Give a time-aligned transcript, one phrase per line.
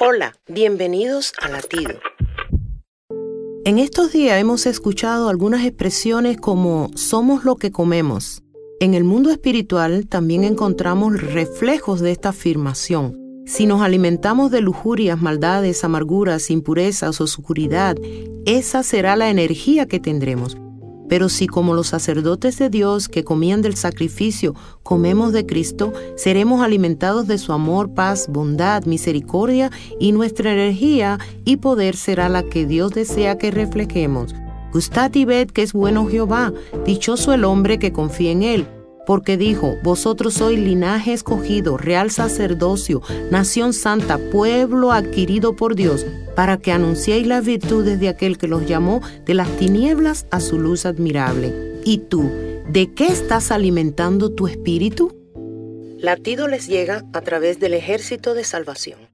[0.00, 2.00] Hola, bienvenidos a Latido.
[3.64, 8.42] En estos días hemos escuchado algunas expresiones como somos lo que comemos.
[8.80, 13.16] En el mundo espiritual también encontramos reflejos de esta afirmación.
[13.46, 17.96] Si nos alimentamos de lujurias, maldades, amarguras, impurezas, oscuridad,
[18.46, 20.56] esa será la energía que tendremos.
[21.14, 26.60] Pero si como los sacerdotes de Dios que comían del sacrificio comemos de Cristo, seremos
[26.60, 32.66] alimentados de su amor, paz, bondad, misericordia y nuestra energía y poder será la que
[32.66, 34.34] Dios desea que reflejemos.
[34.72, 36.52] Gustad y ved que es bueno Jehová,
[36.84, 38.66] dichoso el hombre que confía en él
[39.06, 46.58] porque dijo, vosotros sois linaje escogido, real sacerdocio, nación santa, pueblo adquirido por Dios, para
[46.58, 50.86] que anunciéis las virtudes de aquel que los llamó de las tinieblas a su luz
[50.86, 51.80] admirable.
[51.84, 52.30] ¿Y tú,
[52.68, 55.14] de qué estás alimentando tu espíritu?
[55.98, 59.13] Latido les llega a través del ejército de salvación.